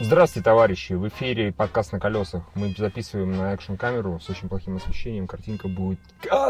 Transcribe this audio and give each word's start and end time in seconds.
Здравствуйте, 0.00 0.44
товарищи! 0.44 0.92
В 0.92 1.08
эфире 1.08 1.50
подкаст 1.50 1.90
на 1.90 1.98
колесах. 1.98 2.44
Мы 2.54 2.72
записываем 2.78 3.36
на 3.36 3.52
экшн-камеру 3.52 4.20
с 4.20 4.30
очень 4.30 4.48
плохим 4.48 4.76
освещением. 4.76 5.26
Картинка 5.26 5.66
будет 5.66 5.98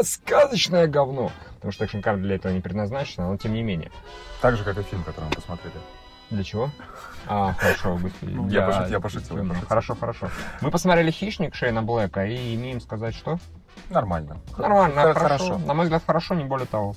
сказочное 0.03 0.85
говно. 0.85 1.31
Потому 1.55 1.71
что 1.71 1.85
экшн-камера 1.85 2.21
для 2.21 2.35
этого 2.35 2.51
не 2.53 2.61
предназначена, 2.61 3.27
но 3.27 3.37
тем 3.37 3.53
не 3.53 3.63
менее. 3.63 3.89
Так 4.41 4.55
же, 4.55 4.63
как 4.63 4.77
и 4.77 4.83
фильм, 4.83 5.03
который 5.03 5.25
мы 5.25 5.31
посмотрели. 5.31 5.73
Для 6.29 6.43
чего? 6.43 6.69
А, 7.27 7.53
хорошо, 7.53 7.97
быстрее. 7.97 8.35
Ну, 8.35 8.49
я, 8.49 8.61
я 8.61 8.65
пошутил, 8.67 8.93
я 8.93 8.99
пошутил. 8.99 9.67
Хорошо, 9.67 9.95
хорошо. 9.95 10.29
Мы 10.61 10.71
посмотрели 10.71 11.11
«Хищник» 11.11 11.53
Шейна 11.53 11.83
Блэка 11.83 12.25
и 12.25 12.55
имеем 12.55 12.79
сказать, 12.81 13.13
что? 13.15 13.39
Нормально. 13.89 14.37
Нормально, 14.57 15.01
хорошо. 15.01 15.19
хорошо. 15.19 15.57
На 15.59 15.73
мой 15.73 15.85
взгляд, 15.85 16.03
хорошо, 16.05 16.35
не 16.35 16.43
более 16.43 16.67
того. 16.67 16.95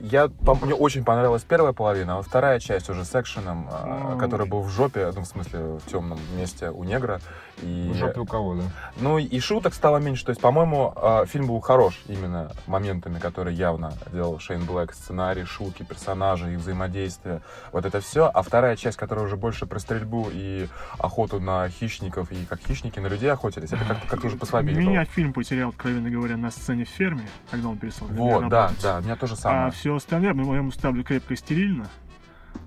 Я, 0.00 0.28
мне 0.62 0.74
очень 0.74 1.04
понравилась 1.04 1.42
первая 1.42 1.72
половина, 1.72 2.18
а 2.18 2.22
вторая 2.22 2.58
часть 2.58 2.90
уже 2.90 3.04
с 3.04 3.14
экшеном, 3.14 3.68
mm. 3.68 4.18
который 4.18 4.46
был 4.46 4.62
в 4.62 4.70
жопе, 4.70 5.10
ну, 5.14 5.22
в 5.22 5.26
смысле, 5.26 5.78
в 5.78 5.86
темном 5.86 6.18
месте 6.36 6.70
у 6.70 6.84
негра. 6.84 7.20
И, 7.62 7.90
в 7.92 7.96
жопе 7.96 8.20
у 8.20 8.26
кого, 8.26 8.56
да? 8.56 8.62
Ну, 8.96 9.18
и 9.18 9.40
шуток 9.40 9.74
стало 9.74 9.98
меньше. 9.98 10.24
То 10.24 10.30
есть, 10.30 10.40
по-моему, 10.40 10.92
а, 10.96 11.24
фильм 11.26 11.46
был 11.46 11.60
хорош 11.60 12.02
именно 12.08 12.50
моментами, 12.66 13.18
которые 13.18 13.56
явно 13.56 13.92
делал 14.12 14.38
Шейн 14.40 14.64
Блэк. 14.64 14.92
Сценарий, 14.92 15.44
шутки, 15.44 15.84
персонажи, 15.84 16.52
их 16.52 16.58
взаимодействие. 16.58 17.42
Вот 17.72 17.86
это 17.86 18.00
все. 18.00 18.30
А 18.32 18.42
вторая 18.42 18.76
часть, 18.76 18.96
которая 18.96 19.24
уже 19.24 19.36
больше 19.36 19.66
про 19.66 19.78
стрельбу 19.78 20.28
и 20.32 20.68
охоту 20.98 21.40
на 21.40 21.68
хищников, 21.68 22.32
и 22.32 22.44
как 22.44 22.60
хищники 22.60 22.98
на 22.98 23.06
людей 23.06 23.30
охотились, 23.30 23.72
это 23.72 23.84
как-то 23.84 24.08
как 24.08 24.24
уже 24.24 24.36
послабее 24.36 24.76
Меня 24.76 25.02
было. 25.02 25.04
фильм 25.04 25.32
потерял, 25.32 25.68
откровенно 25.68 26.10
говоря, 26.10 26.23
на 26.32 26.50
сцене 26.50 26.84
в 26.84 26.88
ферме, 26.88 27.28
когда 27.50 27.68
он 27.68 27.78
перестал 27.78 28.08
Вот, 28.08 28.48
да, 28.48 28.72
да, 28.82 28.98
у 28.98 29.02
меня 29.02 29.16
тоже 29.16 29.36
самое. 29.36 29.66
А 29.66 29.70
все 29.70 29.94
остальное, 29.94 30.34
я 30.34 30.56
ему 30.56 30.70
ставлю 30.70 31.04
крепко 31.04 31.36
стерильно, 31.36 31.86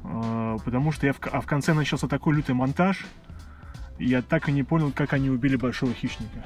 а, 0.03 0.57
потому 0.63 0.91
что 0.91 1.07
я 1.07 1.13
в, 1.13 1.19
а 1.31 1.41
в 1.41 1.45
конце 1.45 1.73
начался 1.73 2.07
такой 2.07 2.35
лютый 2.35 2.55
монтаж, 2.55 3.05
я 3.99 4.21
так 4.21 4.49
и 4.49 4.51
не 4.51 4.63
понял, 4.63 4.91
как 4.91 5.13
они 5.13 5.29
убили 5.29 5.55
большого 5.55 5.93
хищника. 5.93 6.45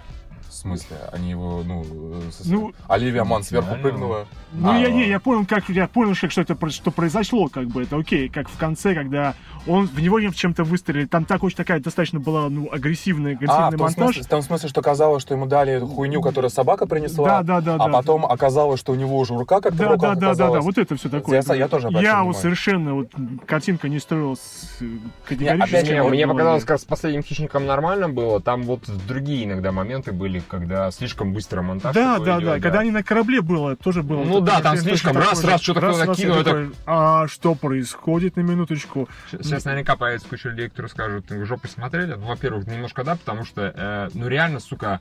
В 0.52 0.54
смысле? 0.54 0.98
Они 1.14 1.30
его, 1.30 1.64
ну, 1.64 1.86
со... 2.30 2.50
ну 2.50 2.74
Оливия 2.90 3.24
Ман 3.24 3.42
сверху 3.42 3.74
прыгнула. 3.82 4.28
Ну, 4.52 4.70
а, 4.70 4.78
я, 4.78 4.92
не, 4.92 5.08
я 5.08 5.22
понял, 5.22 5.46
как, 5.46 5.70
я 5.70 5.88
понял, 5.88 6.14
что, 6.14 6.30
что 6.30 6.42
это 6.42 6.70
что 6.70 6.92
произошло, 6.92 7.48
как 7.48 7.68
бы, 7.68 7.84
это 7.84 7.96
окей, 7.96 8.28
как 8.28 8.50
в 8.50 8.58
конце, 8.58 8.94
когда 8.94 9.34
он 9.66 9.88
в 9.88 9.98
него 10.02 10.18
в 10.18 10.36
чем-то 10.36 10.66
выстрелили, 10.66 11.06
там 11.06 11.24
так 11.24 11.44
очень 11.44 11.56
такая 11.56 11.80
достаточно 11.80 12.20
была, 12.20 12.50
ну, 12.50 12.70
агрессивная, 12.70 13.32
агрессивный 13.32 13.78
а, 13.78 13.78
монтаж. 13.78 13.94
Смысле, 13.94 14.24
в 14.24 14.28
том 14.28 14.42
смысле, 14.42 14.68
что 14.68 14.82
казалось, 14.82 15.22
что 15.22 15.34
ему 15.34 15.46
дали 15.46 15.72
эту 15.72 15.88
хуйню, 15.88 16.22
которую 16.22 16.52
собака 16.52 16.86
принесла, 16.86 17.42
да, 17.42 17.62
да, 17.62 17.62
да, 17.62 17.76
а 17.76 17.88
да, 17.88 17.94
потом 17.94 18.24
да. 18.24 18.28
оказалось, 18.28 18.80
что 18.82 18.92
у 18.92 18.96
него 18.96 19.18
уже 19.18 19.36
рука 19.36 19.62
как-то 19.62 19.78
да, 19.78 19.88
в 19.88 19.92
руках 19.94 20.16
да, 20.18 20.34
да, 20.34 20.36
да, 20.36 20.52
да, 20.52 20.60
вот 20.60 20.78
это 20.78 20.98
все 20.98 21.08
такое. 21.08 21.42
Я, 21.48 21.56
я 21.56 21.68
тоже 21.70 21.88
Я 21.92 22.24
вот 22.24 22.36
совершенно, 22.36 22.96
вот, 22.96 23.08
картинка 23.46 23.88
не 23.88 24.00
строилась 24.00 24.40
э, 24.82 24.86
категорически. 25.26 25.76
Нет, 25.76 25.84
опять 25.84 25.88
же, 25.88 26.04
мне 26.04 26.28
показалось, 26.28 26.66
как 26.66 26.80
с 26.82 26.84
последним 26.84 27.24
хищником 27.24 27.66
нормально 27.66 28.10
было, 28.10 28.42
там 28.42 28.64
вот 28.64 28.82
другие 29.08 29.46
иногда 29.46 29.72
моменты 29.72 30.12
были, 30.12 30.41
когда 30.48 30.92
слишком 30.92 31.34
быстро 31.34 31.62
монтаж. 31.62 31.94
Да, 31.94 32.18
да, 32.18 32.38
идет, 32.38 32.46
да, 32.46 32.56
да. 32.56 32.60
Когда 32.60 32.80
они 32.80 32.92
на 32.92 33.04
корабле 33.04 33.42
было, 33.42 33.76
тоже 33.76 34.04
было. 34.04 34.24
Ну 34.24 34.42
да, 34.42 34.62
там 34.62 34.78
слишком 34.78 35.18
раз, 35.18 35.44
раз, 35.44 35.62
что-то 35.62 35.82
кто-то 35.82 36.06
накинул. 36.06 36.38
Это... 36.38 36.70
А 36.86 37.28
что 37.28 37.56
происходит 37.56 38.36
на 38.36 38.42
минуточку? 38.42 39.10
Сейчас 39.32 39.66
наверняка 39.66 39.96
появится 39.96 40.28
куча 40.28 40.50
людей, 40.50 40.70
которые 40.70 40.90
скажут, 40.90 41.30
вы 41.30 41.46
жопу 41.46 41.68
смотрели? 41.68 42.14
Ну, 42.14 42.26
во-первых, 42.26 42.68
немножко 42.68 43.04
да, 43.04 43.16
потому 43.16 43.46
что, 43.46 43.74
э, 43.76 44.10
ну 44.14 44.28
реально, 44.28 44.60
сука, 44.60 45.00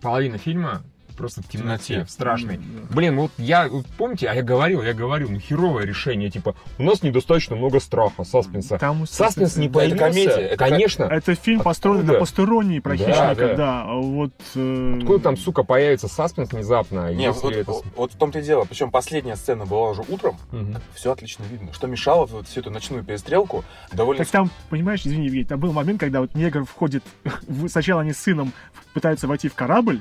половина 0.00 0.38
фильма 0.38 0.82
просто 1.16 1.42
в 1.42 1.48
темноте, 1.48 2.04
в 2.04 2.10
страшной. 2.10 2.60
Блин, 2.90 3.16
вот 3.16 3.30
я, 3.38 3.68
помните, 3.98 4.28
а 4.28 4.34
я 4.34 4.42
говорил, 4.42 4.82
я 4.82 4.94
говорил, 4.94 5.30
ну 5.30 5.38
херовое 5.38 5.84
решение, 5.84 6.30
типа, 6.30 6.54
у 6.78 6.82
нас 6.82 7.02
недостаточно 7.02 7.56
много 7.56 7.80
страха, 7.80 8.24
саспенса. 8.24 8.78
Там 8.78 9.06
Саспенс 9.06 9.56
не 9.56 9.68
появился, 9.68 9.96
это 9.96 10.04
комедия, 10.04 10.48
это, 10.48 10.56
конечно. 10.56 11.04
Это 11.04 11.34
фильм 11.34 11.60
построен 11.60 12.00
Откуда? 12.00 12.12
на 12.14 12.20
посторонней 12.20 12.80
про 12.80 12.96
да, 12.96 13.04
хищника, 13.04 13.34
да. 13.34 13.54
да. 13.54 13.86
Вот, 13.94 14.32
э... 14.54 14.96
Откуда 14.98 15.22
там, 15.22 15.36
сука, 15.36 15.62
появится 15.62 16.08
саспенс 16.08 16.52
внезапно? 16.52 17.12
Не, 17.12 17.30
вот, 17.30 17.52
это... 17.52 17.72
вот 17.96 18.12
в 18.12 18.16
том-то 18.16 18.38
и 18.40 18.42
дело. 18.42 18.64
Причем 18.64 18.90
последняя 18.90 19.36
сцена 19.36 19.66
была 19.66 19.90
уже 19.90 20.02
утром, 20.08 20.36
угу. 20.52 20.74
все 20.94 21.12
отлично 21.12 21.44
видно. 21.50 21.72
Что 21.72 21.86
мешало 21.86 22.26
вот 22.26 22.48
всю 22.48 22.60
эту 22.60 22.70
ночную 22.70 23.04
перестрелку 23.04 23.64
довольно... 23.92 24.24
Так 24.24 24.32
там, 24.32 24.50
понимаешь, 24.70 25.00
извини, 25.04 25.26
Евгений, 25.26 25.44
там 25.44 25.60
был 25.60 25.72
момент, 25.72 26.00
когда 26.00 26.20
вот 26.20 26.34
негр 26.34 26.64
входит, 26.64 27.04
сначала 27.68 28.02
они 28.02 28.12
с 28.12 28.18
сыном 28.18 28.52
пытаются 28.94 29.26
войти 29.26 29.48
в 29.48 29.54
корабль, 29.54 30.00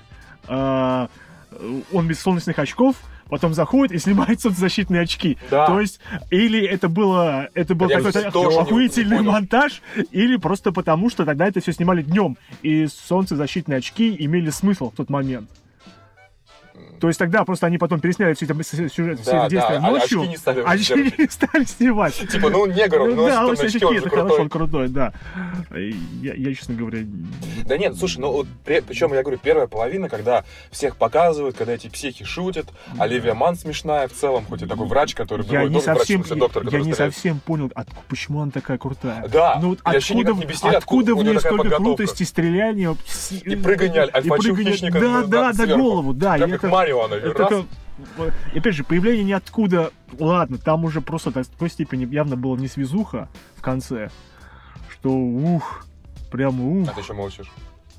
э, 0.52 1.08
он 1.92 2.08
без 2.08 2.20
солнечных 2.20 2.60
очков, 2.60 2.96
потом 3.30 3.54
заходит 3.54 3.94
и 3.96 4.00
снимает 4.00 4.42
солнцезащитные 4.42 5.02
очки. 5.02 5.38
Да. 5.50 5.66
То 5.66 5.80
есть, 5.80 6.00
или 6.30 6.64
это 6.66 6.90
было, 6.90 7.50
это 7.54 7.76
был 7.76 7.88
какой-то 7.88 8.30
охуительный 8.60 9.22
монтаж, 9.22 9.82
или 10.12 10.36
просто 10.36 10.72
потому, 10.72 11.10
что 11.10 11.26
тогда 11.26 11.48
это 11.48 11.62
все 11.62 11.72
снимали 11.72 12.02
днем, 12.02 12.38
и 12.62 12.88
солнцезащитные 12.88 13.78
очки 13.78 14.16
имели 14.20 14.50
смысл 14.50 14.92
в 14.92 14.96
тот 14.96 15.10
момент. 15.10 15.50
То 17.02 17.08
есть 17.08 17.18
тогда 17.18 17.44
просто 17.44 17.66
они 17.66 17.80
потом 17.80 18.00
пересняли 18.00 18.36
все 18.36 18.46
это 18.46 18.64
сюжет, 18.64 19.20
все 19.22 19.32
да, 19.32 19.50
действия 19.50 19.80
да, 19.80 19.90
ночью. 19.90 20.22
Очки 20.22 20.30
не 20.30 20.38
стали, 20.38 20.62
очки 20.62 21.14
не 21.18 21.28
стали 21.28 21.64
снимать. 21.64 22.14
Типа, 22.14 22.52
ну, 22.52 22.68
негр, 22.68 23.02
он 23.02 23.16
Да, 23.16 23.48
он 23.48 23.54
очки, 23.54 23.80
это 23.80 24.08
хорошо, 24.08 24.42
он 24.42 24.50
крутой, 24.50 24.88
да. 24.88 25.12
Я, 25.72 26.36
я, 26.36 26.54
честно 26.54 26.76
говоря... 26.76 27.00
Да 27.66 27.80
нет, 27.80 27.96
слушай, 27.98 28.20
ну, 28.20 28.32
вот, 28.32 28.48
причем, 28.64 29.16
я 29.16 29.24
говорю, 29.24 29.40
первая 29.42 29.66
половина, 29.66 30.10
когда 30.10 30.44
всех 30.70 30.96
показывают, 30.96 31.58
когда 31.58 31.74
эти 31.74 31.88
психи 31.88 32.24
шутят, 32.24 32.68
Оливия 33.00 33.34
Ман 33.34 33.56
смешная 33.56 34.08
в 34.08 34.14
целом, 34.14 34.46
хоть 34.46 34.62
и 34.62 34.68
такой 34.68 34.86
врач, 34.86 35.16
который... 35.16 35.44
Я 35.48 35.64
не 35.64 35.82
совсем, 35.82 36.22
доктор, 36.22 36.68
я 36.70 36.82
не 36.82 36.94
совсем 36.94 37.40
понял, 37.40 37.72
почему 38.10 38.42
она 38.42 38.52
такая 38.52 38.78
крутая. 38.78 39.28
Да, 39.28 39.58
ну, 39.60 39.76
откуда, 39.84 40.36
откуда 40.66 41.16
в 41.16 41.24
ней 41.24 41.40
столько 41.40 41.78
крутости, 41.78 42.22
стреляния 42.22 42.96
и 43.44 43.56
прыгания 43.56 44.08
альфа 44.14 44.38
хищника 44.38 45.00
Да, 45.00 45.24
да, 45.24 45.54
до 45.54 45.66
голову, 45.76 46.14
да. 46.14 46.38
Как 46.38 46.62
Марио 46.64 46.91
она 47.00 47.18
раз. 47.18 47.66
Опять 48.56 48.76
же, 48.76 48.84
появление 48.84 49.24
ниоткуда, 49.24 49.92
ладно, 50.20 50.58
там 50.58 50.86
уже 50.86 51.02
просто 51.02 51.32
до 51.32 51.44
такой 51.44 51.70
степени 51.70 52.06
явно 52.12 52.36
было 52.36 52.56
не 52.58 52.68
связуха 52.68 53.30
в 53.56 53.62
конце, 53.62 54.10
что 54.90 55.10
ух, 55.12 55.86
прямо 56.32 56.66
ух. 56.66 56.90
А 56.90 56.94
ты 56.94 57.02
еще 57.02 57.14
молчишь? 57.14 57.52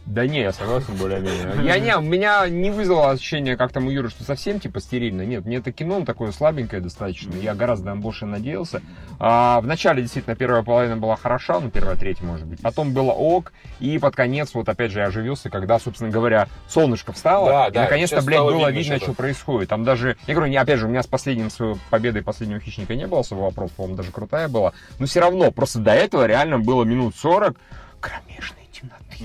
Да 0.07 0.27
не, 0.27 0.41
я 0.41 0.53
согласен 0.53 0.97
более-менее. 0.97 1.65
Я 1.65 1.79
не, 1.79 1.97
у 1.97 2.01
меня 2.01 2.49
не 2.49 2.71
вызвало 2.71 3.13
ощущение, 3.13 3.57
как 3.57 3.73
там 3.73 3.87
у 3.87 3.91
Юры, 3.91 4.11
что 4.11 4.25
совсем 4.25 4.59
типа 4.59 4.81
стерильно. 4.81 5.23
Нет, 5.23 5.45
мне 5.45 5.57
это 5.57 5.71
кино 5.71 6.01
ну, 6.01 6.05
такое 6.05 6.33
слабенькое 6.33 6.83
достаточно. 6.83 7.35
Я 7.35 7.55
гораздо 7.55 7.95
больше 7.95 8.27
надеялся. 8.27 8.83
А, 9.21 9.61
в 9.61 9.67
начале 9.67 10.03
действительно 10.03 10.35
первая 10.35 10.63
половина 10.63 10.97
была 10.97 11.15
хороша, 11.15 11.61
ну 11.61 11.71
первая 11.71 11.97
треть 11.97 12.21
может 12.21 12.47
быть. 12.47 12.61
Потом 12.61 12.93
было 12.93 13.13
ок, 13.13 13.53
и 13.79 13.99
под 13.99 14.17
конец 14.17 14.55
вот 14.55 14.69
опять 14.69 14.91
же 14.91 15.01
я 15.01 15.07
оживился, 15.07 15.51
когда, 15.51 15.79
собственно 15.79 16.11
говоря, 16.11 16.49
солнышко 16.67 17.13
встало. 17.13 17.49
Да, 17.49 17.69
и 17.69 17.73
да, 17.73 17.83
наконец-то, 17.83 18.23
блядь, 18.23 18.41
было 18.41 18.73
видно, 18.73 18.97
что, 18.97 19.07
что 19.07 19.15
происходит. 19.15 19.69
Там 19.69 19.85
даже, 19.85 20.17
я 20.27 20.35
говорю, 20.35 20.51
не, 20.51 20.57
опять 20.57 20.81
же, 20.81 20.87
у 20.87 20.89
меня 20.89 21.03
с 21.03 21.07
последним 21.07 21.49
своей 21.49 21.77
победой 21.91 22.23
последнего 22.23 22.59
хищника 22.59 22.97
не 22.97 23.07
было 23.07 23.21
особого 23.21 23.47
вопроса, 23.47 23.75
по-моему, 23.77 23.97
даже 23.97 24.11
крутая 24.11 24.49
была. 24.49 24.73
Но 24.99 25.07
все 25.07 25.21
равно, 25.21 25.53
просто 25.53 25.79
до 25.79 25.93
этого 25.93 26.27
реально 26.27 26.59
было 26.59 26.83
минут 26.83 27.15
40 27.15 27.57
кромешный 28.01 28.62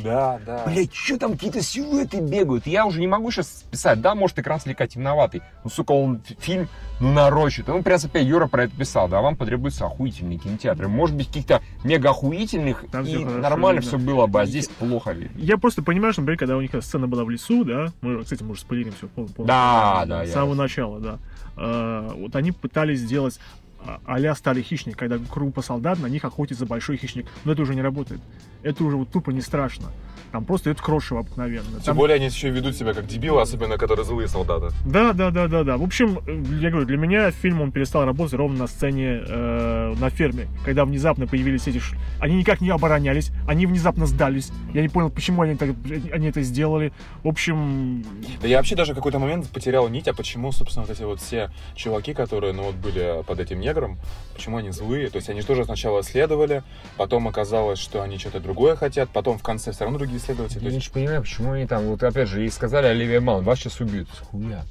да, 0.03 0.39
да. 0.45 0.63
Блять, 0.65 0.93
что 0.93 1.17
там 1.17 1.33
какие-то 1.33 1.61
силуэты 1.61 2.19
бегают? 2.19 2.67
Я 2.67 2.85
уже 2.85 2.99
не 2.99 3.07
могу 3.07 3.31
сейчас 3.31 3.65
писать. 3.69 4.01
Да, 4.01 4.15
может, 4.15 4.37
экран 4.39 4.59
слегка 4.59 4.87
темноватый. 4.87 5.41
Ну, 5.63 5.69
сука, 5.69 5.91
он 5.91 6.21
фильм, 6.39 6.67
ну, 6.99 7.11
нарочит. 7.13 7.67
Ну, 7.67 7.79
в 7.79 7.83
принципе, 7.83 8.21
Юра 8.21 8.47
про 8.47 8.65
это 8.65 8.75
писал. 8.75 9.07
Да, 9.07 9.21
вам 9.21 9.35
потребуются 9.35 9.85
охуительные 9.85 10.37
кинотеатры. 10.37 10.87
Может 10.87 11.15
быть, 11.15 11.27
каких-то 11.27 11.61
мега 11.83 12.09
охуительных, 12.09 12.85
там 12.91 13.05
и 13.05 13.15
хорошо, 13.15 13.37
нормально 13.39 13.79
видно. 13.81 13.97
все 13.97 14.05
было 14.05 14.27
бы, 14.27 14.41
а 14.41 14.45
здесь 14.45 14.67
я, 14.67 14.87
плохо 14.87 15.11
видно. 15.11 15.39
Я 15.39 15.57
просто 15.57 15.81
понимаю, 15.81 16.13
что, 16.13 16.21
например, 16.21 16.39
когда 16.39 16.57
у 16.57 16.61
них 16.61 16.71
сцена 16.81 17.07
была 17.07 17.23
в 17.23 17.29
лесу, 17.29 17.63
да, 17.63 17.91
мы, 18.01 18.23
кстати, 18.23 18.43
мы 18.43 18.51
уже 18.51 18.61
спойлерим 18.61 18.93
все 18.93 19.07
полностью. 19.07 19.45
Да, 19.45 20.05
да, 20.07 20.25
С 20.25 20.31
самого 20.31 20.55
начала, 20.55 20.99
да. 20.99 21.19
А, 21.55 22.13
вот 22.13 22.35
они 22.35 22.51
пытались 22.51 22.99
сделать 22.99 23.39
а 23.83 23.99
стали 24.35 24.61
хищник, 24.61 24.97
когда 24.97 25.17
группа 25.17 25.61
солдат 25.61 25.99
на 25.99 26.07
них 26.07 26.25
охотится 26.25 26.65
большой 26.65 26.97
хищник. 26.97 27.27
Но 27.45 27.53
это 27.53 27.61
уже 27.61 27.75
не 27.75 27.81
работает. 27.81 28.21
Это 28.63 28.83
уже 28.83 28.97
вот 28.97 29.09
тупо 29.09 29.31
не 29.31 29.41
страшно. 29.41 29.91
Там 30.31 30.45
просто 30.45 30.69
это 30.69 30.81
крошево 30.81 31.21
обыкновенно. 31.21 31.71
Тем 31.75 31.83
Там... 31.83 31.97
более 31.97 32.15
они 32.15 32.25
еще 32.25 32.49
ведут 32.49 32.75
себя 32.75 32.93
как 32.93 33.07
дебилы, 33.07 33.41
особенно 33.41 33.77
которые 33.77 34.05
злые 34.05 34.27
солдаты. 34.27 34.73
Да, 34.85 35.13
да, 35.13 35.31
да, 35.31 35.47
да, 35.47 35.63
да. 35.63 35.77
В 35.77 35.83
общем, 35.83 36.19
я 36.59 36.69
говорю, 36.69 36.85
для 36.85 36.97
меня 36.97 37.31
фильм 37.31 37.61
он 37.61 37.71
перестал 37.71 38.05
работать 38.05 38.33
ровно 38.33 38.59
на 38.59 38.67
сцене 38.67 39.21
э, 39.27 39.95
на 39.99 40.09
ферме, 40.09 40.47
когда 40.65 40.85
внезапно 40.85 41.27
появились 41.27 41.67
эти... 41.67 41.79
Ш... 41.79 41.95
Они 42.19 42.35
никак 42.35 42.61
не 42.61 42.69
оборонялись, 42.69 43.31
они 43.47 43.65
внезапно 43.65 44.05
сдались. 44.05 44.51
Я 44.73 44.81
не 44.81 44.89
понял, 44.89 45.09
почему 45.09 45.41
они, 45.41 45.55
так, 45.55 45.69
они 46.11 46.27
это 46.27 46.41
сделали. 46.41 46.91
В 47.23 47.27
общем... 47.27 48.03
Да 48.41 48.47
я 48.47 48.57
вообще 48.57 48.75
даже 48.75 48.93
в 48.93 48.95
какой-то 48.95 49.19
момент 49.19 49.49
потерял 49.49 49.87
нить, 49.87 50.07
а 50.07 50.13
почему, 50.13 50.51
собственно, 50.51 50.85
вот 50.85 50.95
эти 50.95 51.03
вот 51.03 51.19
все 51.19 51.51
чуваки, 51.75 52.13
которые, 52.13 52.53
ну 52.53 52.63
вот, 52.63 52.75
были 52.75 53.23
под 53.25 53.39
этим 53.39 53.59
негром, 53.59 53.97
почему 54.33 54.57
они 54.57 54.71
злые? 54.71 55.09
То 55.09 55.17
есть 55.17 55.29
они 55.29 55.41
же 55.41 55.47
тоже 55.47 55.65
сначала 55.65 56.03
следовали, 56.03 56.63
потом 56.97 57.27
оказалось, 57.27 57.79
что 57.79 58.01
они 58.01 58.17
что-то 58.17 58.39
другое 58.39 58.75
хотят, 58.75 59.09
потом 59.09 59.37
в 59.37 59.43
конце 59.43 59.71
все 59.71 59.83
равно 59.83 59.97
другие 59.97 60.16
исследователи. 60.17 60.65
Я 60.65 60.71
не 60.71 60.81
понимаю, 60.91 61.21
почему 61.21 61.51
они 61.53 61.65
там, 61.65 61.83
вот 61.85 62.03
опять 62.03 62.27
же, 62.27 62.45
и 62.45 62.49
сказали 62.49 62.87
Оливия 62.87 63.21
Ман, 63.21 63.43
вас 63.43 63.59
сейчас 63.59 63.79
убьют. 63.79 64.07
Хуя. 64.31 64.63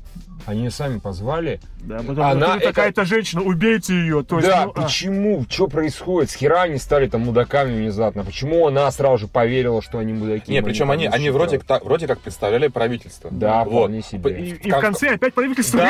Они 0.46 0.70
сами 0.70 0.98
позвали. 0.98 1.60
Да, 1.80 1.98
потом 1.98 2.20
Она 2.20 2.56
это- 2.56 2.66
такая-то 2.66 3.04
женщина, 3.04 3.42
убейте 3.42 3.94
ее. 3.94 4.22
То 4.22 4.36
есть, 4.36 4.48
да, 4.48 4.66
ну, 4.66 4.72
а, 4.74 4.82
почему? 4.82 5.44
Что 5.48 5.66
происходит? 5.66 6.30
С 6.30 6.34
хера 6.34 6.62
они 6.62 6.78
стали 6.78 7.08
там 7.08 7.22
мудаками 7.22 7.76
внезапно? 7.76 8.24
Почему 8.24 8.66
она 8.66 8.90
сразу 8.90 9.18
же 9.18 9.26
поверила, 9.28 9.82
что 9.82 9.98
они 9.98 10.12
мудаки? 10.12 10.50
Не, 10.50 10.60
Мы 10.60 10.66
причем 10.68 10.90
они, 10.90 11.06
они 11.06 11.30
вроде, 11.30 11.58
так- 11.58 11.84
вроде 11.84 12.06
как 12.06 12.20
представляли 12.20 12.68
правительство. 12.68 13.30
Да, 13.32 13.64
вот. 13.64 13.70
вполне 13.70 14.02
себе. 14.02 14.30
и, 14.40 14.50
и 14.50 14.70
в 14.70 14.72
кон- 14.72 14.80
конце 14.80 15.14
опять 15.14 15.34
правительство. 15.34 15.80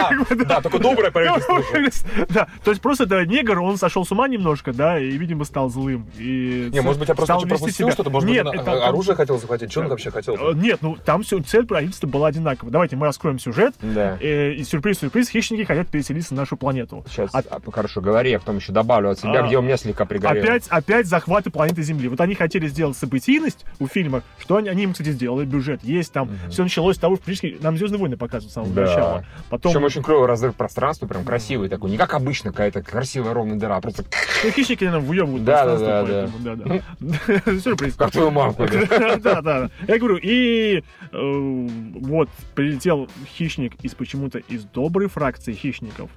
Да, 0.47 0.61
только 0.63 0.79
доброе 0.79 1.11
правительство. 1.11 1.55
уже. 1.55 1.91
Да, 2.29 2.49
то 2.65 2.71
есть 2.71 2.83
просто 2.83 3.05
это 3.05 3.25
негр, 3.25 3.61
он 3.61 3.77
сошел 3.77 4.05
с 4.05 4.11
ума 4.13 4.27
немножко, 4.29 4.73
да, 4.73 4.99
и, 4.99 5.11
видимо, 5.17 5.45
стал 5.45 5.71
злым. 5.71 6.07
И 6.19 6.69
Не, 6.73 6.81
может 6.81 6.99
быть, 6.99 7.09
я 7.09 7.15
просто 7.15 7.37
пропустил 7.39 7.91
что-то, 7.91 8.11
может 8.11 8.29
Нет, 8.29 8.47
быть, 8.47 8.61
а, 8.67 8.89
оружие 8.89 9.15
хотел 9.17 9.39
захватить. 9.39 9.71
Что 9.71 9.81
он 9.83 9.89
вообще 9.89 10.11
хотел? 10.11 10.35
Э, 10.35 10.53
Нет, 10.55 10.79
ну 10.83 10.97
там 10.97 11.23
цель 11.25 11.67
правительства 11.67 12.07
была 12.07 12.29
одинаковая. 12.29 12.73
Давайте 12.73 12.97
мы 12.97 13.07
раскроем 13.07 13.39
сюжет. 13.39 13.75
Да. 13.81 14.17
И 14.55 14.65
сюрприз-сюрприз, 14.65 15.29
хищники 15.29 15.65
хотят 15.65 15.89
переселиться 15.89 16.35
на 16.35 16.43
нашу 16.43 16.57
планету. 16.57 17.05
Сейчас, 17.09 17.31
А- 17.35 17.43
а, 17.51 17.71
хорошо, 17.71 18.01
говори, 18.01 18.31
я 18.31 18.39
потом 18.39 18.57
еще 18.57 18.73
добавлю 18.73 19.11
от 19.11 19.19
себя, 19.19 19.41
А, 19.45 19.47
где 19.47 19.59
у 19.59 19.63
меня 19.63 19.77
слегка 19.77 20.05
пригорело. 20.05 20.45
Опять, 20.45 20.67
опять 20.69 21.07
захваты 21.07 21.51
планеты 21.51 21.83
Земли. 21.83 22.09
Вот 22.09 22.21
они 22.21 22.35
хотели 22.35 22.67
сделать 22.69 22.97
событийность 22.97 23.65
у 23.79 23.87
фильма, 23.87 24.23
что 24.39 24.57
они, 24.57 24.69
они 24.69 24.85
им, 24.85 24.93
кстати, 24.93 25.11
сделали, 25.11 25.45
бюджет 25.45 25.83
есть 25.85 26.13
там. 26.13 26.31
Все 26.51 26.63
началось 26.63 26.97
с 26.97 26.99
того, 26.99 27.17
что 27.17 27.25
практически 27.25 27.57
нам 27.63 27.77
Звездные 27.77 28.01
войны 28.01 28.17
показывают 28.17 28.51
с 28.51 28.55
самого 28.55 28.73
Да. 28.73 28.81
начала. 28.83 29.25
Потом 29.51 29.73
Причем 29.73 29.85
очень 29.85 30.03
клевый 30.03 30.27
разрыв 30.27 30.55
пространства, 30.55 31.07
прям 31.07 31.25
красивый 31.25 31.69
такой. 31.69 31.91
Не 31.91 31.97
как 31.99 32.15
обычно 32.15 32.51
какая-то 32.53 32.83
красивая 32.83 33.35
ровная 33.35 33.57
дыра, 33.57 33.77
а 33.77 33.81
просто 33.81 34.05
ну, 34.45 34.51
хищники 34.51 34.85
нам 34.85 35.03
выебывают 35.05 35.45
Да, 35.45 35.65
пространство, 35.65 35.87
да, 35.87 36.05
да, 36.05 36.31
поэтому, 36.57 36.81
да, 37.01 37.43
да. 37.51 37.61
Сюрприз. 37.61 37.95
как 37.95 38.11
твою 38.13 38.31
мамку. 38.31 38.67
да. 38.67 39.17
Да, 39.27 39.41
да. 39.43 39.71
Я 39.89 39.99
говорю, 39.99 40.19
и 40.23 40.83
э, 41.13 41.69
вот 42.01 42.29
прилетел 42.55 43.09
хищник 43.37 43.75
из 43.83 43.95
почему-то 44.29 44.39
из 44.53 44.65
доброй 44.65 45.09
фракции 45.09 45.53
хищников, 45.53 46.11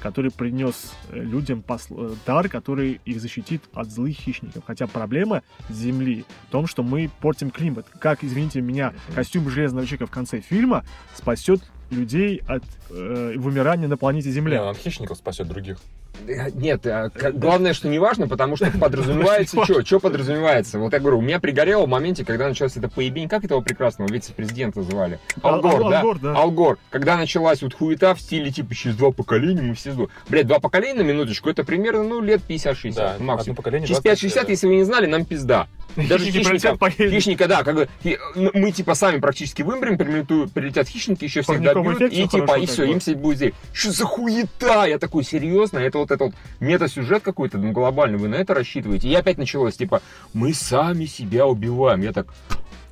который 0.00 0.30
принес 0.30 0.92
э, 1.10 1.18
людям 1.20 1.62
посл- 1.66 2.12
э, 2.12 2.16
дар, 2.26 2.48
который 2.48 3.00
их 3.04 3.20
защитит 3.20 3.62
от 3.72 3.88
злых 3.90 4.16
хищников. 4.16 4.64
Хотя 4.66 4.86
проблема 4.86 5.42
Земли 5.70 6.24
в 6.48 6.50
том, 6.50 6.66
что 6.66 6.82
мы 6.82 7.10
портим 7.20 7.50
климат. 7.50 7.86
Как, 8.00 8.24
извините 8.24 8.60
меня, 8.60 8.92
костюм 9.14 9.48
железного 9.48 9.86
человека 9.86 10.06
в 10.06 10.10
конце 10.10 10.40
фильма 10.40 10.84
спасет 11.14 11.60
людей 11.90 12.42
от 12.48 12.64
э, 12.90 13.34
вымирания 13.36 13.86
на 13.88 13.96
планете 13.96 14.28
Не, 14.28 14.34
Земля. 14.34 14.64
он 14.64 14.74
хищников 14.74 15.18
спасет 15.18 15.46
других. 15.48 15.78
Э, 16.26 16.50
Нет, 16.54 16.86
а, 16.86 17.10
к- 17.10 17.32
главное, 17.32 17.72
что 17.72 17.88
не 17.88 17.98
важно, 17.98 18.28
потому 18.28 18.56
что 18.56 18.70
подразумевается 18.78 19.56
что? 19.64 19.84
Что 19.84 20.00
подразумевается? 20.00 20.78
Вот 20.78 20.92
я 20.92 20.98
говорю, 21.00 21.18
у 21.18 21.22
меня 21.22 21.40
пригорело 21.40 21.86
в 21.86 21.88
моменте, 21.88 22.24
когда 22.24 22.48
началась 22.48 22.76
эта 22.76 22.88
поебень, 22.88 23.28
как 23.28 23.44
этого 23.44 23.60
прекрасного 23.60 24.08
вице-президента 24.12 24.82
звали? 24.82 25.18
Ал- 25.42 25.54
Алгор, 25.56 25.82
Ал- 25.84 25.90
да? 25.90 25.98
Алгор, 26.00 26.18
да. 26.18 26.34
Алгор. 26.36 26.78
Когда 26.90 27.16
началась 27.16 27.62
вот 27.62 27.74
хуета 27.74 28.14
в 28.14 28.20
стиле, 28.20 28.50
типа, 28.50 28.74
через 28.74 28.96
два 28.96 29.10
поколения 29.10 29.62
мы 29.62 29.74
все. 29.74 30.08
Блядь, 30.28 30.46
два 30.46 30.58
поколения 30.58 31.02
на 31.02 31.06
минуточку, 31.06 31.48
это 31.50 31.64
примерно, 31.64 32.04
ну, 32.04 32.20
лет 32.20 32.40
50-60 32.48 32.94
Да, 32.94 33.16
максимум. 33.18 33.56
Через 33.62 34.00
20 34.00 34.24
5-60, 34.24 34.50
если 34.50 34.66
вы 34.66 34.76
не 34.76 34.84
знали, 34.84 35.06
нам 35.06 35.24
пизда. 35.24 35.66
Даже 35.96 36.30
хищника, 36.30 36.76
хищника, 36.90 37.48
да, 37.48 37.62
как 37.64 37.74
бы, 37.74 37.88
ну, 38.34 38.50
мы 38.54 38.72
типа 38.72 38.94
сами 38.94 39.18
практически 39.20 39.62
вымрем, 39.62 39.98
прилетят 39.98 40.88
хищники, 40.88 41.24
еще 41.24 41.42
всех 41.42 41.60
добьют, 41.60 42.00
и 42.00 42.26
типа, 42.26 42.58
и 42.58 42.66
все, 42.66 42.84
им 42.84 43.00
сидеть 43.00 43.18
будет 43.18 43.36
здесь. 43.36 43.52
Что 43.72 43.92
за 43.92 44.04
хуета? 44.04 44.86
Я 44.86 44.98
такой, 44.98 45.22
серьезно? 45.22 45.78
Это 45.78 45.98
вот 45.98 46.10
это 46.10 46.24
вот 46.24 46.34
мета-сюжет 46.60 47.22
какой-то, 47.22 47.58
ну, 47.58 47.72
глобальный, 47.72 48.18
вы 48.18 48.28
на 48.28 48.36
это 48.36 48.54
рассчитываете? 48.54 49.08
И 49.08 49.14
опять 49.14 49.36
началось, 49.38 49.76
типа, 49.76 50.00
мы 50.32 50.54
сами 50.54 51.04
себя 51.04 51.46
убиваем. 51.46 52.00
Я 52.00 52.12
так, 52.12 52.26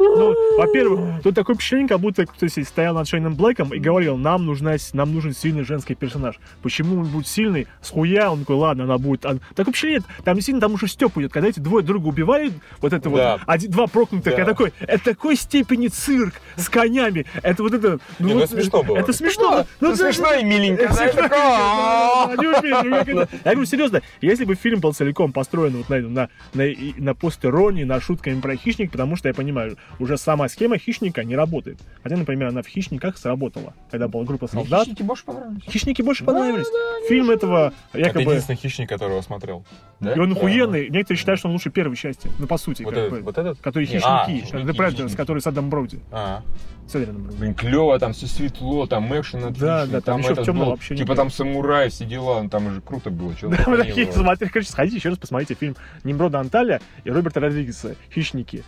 Ну, 0.01 0.35
во-первых, 0.57 1.23
тут 1.23 1.35
такое 1.35 1.55
впечатление, 1.55 1.89
как 1.89 2.01
будто 2.01 2.25
здесь 2.41 2.69
стоял 2.69 2.95
над 2.95 3.07
Шейном 3.07 3.35
Блэком 3.35 3.75
и 3.75 3.79
говорил, 3.79 4.17
нам, 4.17 4.47
нужна, 4.47 4.77
нам 4.95 5.13
нужен 5.13 5.35
сильный 5.35 5.65
женский 5.65 5.95
персонаж. 5.95 6.37
Почему 6.63 7.01
он 7.01 7.07
будет 7.07 7.27
сильный? 7.29 7.67
С 7.83 7.91
хуя? 7.91 8.31
Он 8.31 8.41
такой, 8.41 8.57
ладно, 8.57 8.85
она 8.85 8.99
будет... 8.99 9.27
она-». 9.27 9.41
Такое 9.55 9.73
впечатление, 9.73 10.03
там 10.25 10.35
действительно 10.37 10.61
там 10.61 10.75
уже 10.75 10.87
Степ 10.89 11.17
идет. 11.19 11.33
Когда 11.33 11.49
эти 11.49 11.61
двое 11.61 11.85
друга 11.85 12.09
убивали, 12.09 12.53
вот 12.81 12.93
это 12.93 13.11
Да. 13.11 13.33
вот, 13.33 13.41
один, 13.47 13.71
два 13.71 13.87
проклятых, 13.87 14.33
Да. 14.35 14.39
я 14.41 14.45
такой, 14.45 14.73
это 14.81 15.05
такой 15.05 15.37
степени 15.37 15.89
цирк 15.89 16.35
с 16.57 16.69
конями. 16.69 17.27
Это 17.43 17.63
вот 17.63 17.75
это... 17.75 17.99
Не, 18.19 18.33
ну 18.33 18.41
вот, 18.41 18.45
это 18.45 18.55
смешно 18.55 18.83
было. 18.83 18.97
Это 18.97 19.13
смешно. 19.13 19.67
ну, 19.81 19.95
смешно 19.95 20.33
и 20.35 20.45
миленько. 20.45 20.85
Это 20.85 21.29
я 23.45 23.53
говорю, 23.53 23.67
серьезно, 23.67 24.03
если 24.21 24.45
бы 24.45 24.55
фильм 24.55 24.81
был 24.81 24.93
целиком 24.93 25.33
построен 25.33 25.77
вот 25.77 25.89
на, 25.89 25.95
этом, 25.95 26.15
на, 26.15 26.29
на, 26.55 26.65
на 26.97 27.15
постеронии, 27.15 27.85
на 27.85 28.01
шутками 28.01 28.41
про 28.41 28.57
хищник, 28.57 28.91
потому 28.93 29.17
что 29.17 29.29
я 29.29 29.35
понимаю, 29.35 29.77
уже 29.99 30.17
сама 30.17 30.49
схема 30.49 30.79
хищника 30.79 31.25
не 31.25 31.37
работает. 31.37 31.79
Хотя, 32.03 32.17
например, 32.17 32.49
она 32.49 32.63
в 32.63 32.67
хищниках 32.67 33.19
сработала, 33.19 33.75
когда 33.91 34.09
была 34.09 34.25
группа 34.25 34.49
Мне 34.53 34.63
солдат. 34.65 34.85
хищники 34.85 35.03
больше 35.03 35.25
понравились. 35.25 35.63
Хищники 35.65 36.03
больше 36.03 36.25
понравились. 36.25 36.67
Фильм 37.09 37.31
этого 37.31 37.73
Это 37.93 38.07
якобы... 38.07 38.23
единственный 38.33 38.57
хищник, 38.57 38.89
которого 38.89 39.21
смотрел. 39.21 39.65
Да? 40.01 40.15
И 40.15 40.19
он 40.19 40.31
Да. 40.33 40.37
охуенный. 40.37 40.89
Некоторые 40.89 41.19
считают, 41.19 41.39
что 41.39 41.49
он 41.49 41.55
лучше 41.55 41.71
первой 41.71 41.97
части. 41.97 42.31
Ну, 42.39 42.47
по 42.47 42.57
сути, 42.59 42.83
Вот 42.83 42.95
как 42.95 43.05
этот, 43.05 43.19
бы. 43.19 43.25
вот 43.25 43.39
этот? 43.39 43.59
Который 43.61 43.87
Не, 43.89 43.97
а, 44.03 44.25
хищники, 44.27 44.45
хищники, 44.47 44.65
The 44.67 44.75
Predators, 44.77 44.91
хищники. 44.93 45.17
который 45.17 45.43
с 45.43 45.47
Адамом 45.47 45.71
Броуди. 45.71 46.01
А, 46.11 46.43
С 46.87 46.95
Эдрианом 46.95 47.23
Броуди. 47.23 47.39
Блин, 47.39 47.55
клево, 47.55 47.99
там 47.99 48.13
все 48.13 48.27
светло, 48.27 48.87
там 48.87 49.13
экшен 49.19 49.45
отличный. 49.45 49.61
Да, 49.67 49.87
да, 49.87 50.01
там 50.01 50.19
еще 50.21 50.29
в 50.31 50.33
этот 50.33 50.45
темном 50.47 50.65
был, 50.67 50.71
вообще 50.73 50.95
не 50.95 51.01
Типа 51.01 51.15
там 51.15 51.31
самурай, 51.31 51.89
все 51.91 52.05
дела, 52.05 52.43
ну, 52.43 52.49
там 52.49 52.67
уже 52.67 52.81
круто 52.81 53.11
было. 53.11 53.31
Да, 53.43 53.57
там 53.57 53.73
не 53.75 53.85
такие 53.85 54.07
короче, 54.51 54.71
сходите 54.71 54.97
еще 54.97 55.09
раз 55.11 55.19
посмотрите 55.19 55.55
фильм 55.55 55.77
Немброда 56.05 56.41
Анталия 56.41 56.81
и 57.05 57.11
Роберта 57.11 57.41
Родригеса 57.41 57.97
«Хищники». 58.13 58.65